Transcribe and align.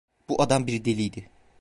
Bu 0.29 0.41
adam 0.41 0.67
bir 0.67 0.85
deliydi… 0.85 1.29